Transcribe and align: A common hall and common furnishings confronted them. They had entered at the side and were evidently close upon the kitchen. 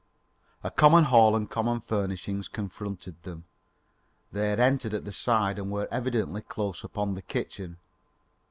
A 0.63 0.71
common 0.71 1.03
hall 1.03 1.35
and 1.35 1.47
common 1.47 1.79
furnishings 1.79 2.47
confronted 2.47 3.21
them. 3.21 3.43
They 4.31 4.49
had 4.49 4.59
entered 4.59 4.95
at 4.95 5.05
the 5.05 5.11
side 5.11 5.59
and 5.59 5.69
were 5.69 5.87
evidently 5.91 6.41
close 6.41 6.83
upon 6.83 7.13
the 7.13 7.21
kitchen. 7.21 7.77